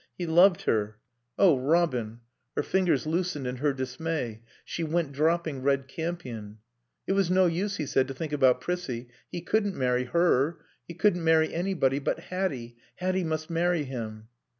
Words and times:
He 0.17 0.25
loved 0.25 0.63
her. 0.63 0.97
"Oh, 1.37 1.59
Robin" 1.59 2.21
Her 2.55 2.63
fingers 2.63 3.05
loosened 3.05 3.45
in 3.45 3.57
her 3.57 3.71
dismay; 3.71 4.41
she 4.65 4.83
went 4.83 5.11
dropping 5.11 5.61
red 5.61 5.87
campion. 5.87 6.57
It 7.05 7.11
was 7.11 7.29
no 7.29 7.45
use, 7.45 7.77
he 7.77 7.85
said, 7.85 8.07
to 8.07 8.15
think 8.15 8.33
about 8.33 8.61
Prissie. 8.61 9.09
He 9.31 9.41
couldn't 9.41 9.75
marry 9.77 10.05
her. 10.05 10.57
He 10.87 10.95
couldn't 10.95 11.23
marry 11.23 11.53
anybody 11.53 11.99
but 11.99 12.19
Hatty; 12.19 12.77
Hatty 12.95 13.23
must 13.23 13.51
marry 13.51 13.83
him. 13.83 14.27